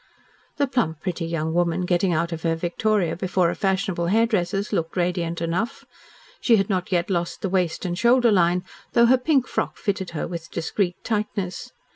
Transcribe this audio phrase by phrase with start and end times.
[0.57, 4.97] The plump, pretty young woman getting out of her victoria before a fashionable hairdresser's looked
[4.97, 5.85] radiant enough.
[6.39, 10.09] She had not yet lost the waist and shoulder line, though her pink frock fitted
[10.17, 11.71] her with discreet tightness.